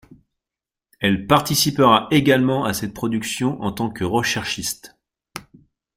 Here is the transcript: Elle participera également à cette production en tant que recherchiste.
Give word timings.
Elle 0.99 1.27
participera 1.27 2.07
également 2.09 2.65
à 2.65 2.73
cette 2.73 2.95
production 2.95 3.61
en 3.61 3.71
tant 3.71 3.91
que 3.91 4.03
recherchiste. 4.03 4.97